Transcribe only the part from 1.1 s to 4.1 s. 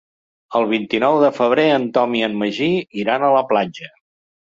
de febrer en Tom i en Magí iran a la platja.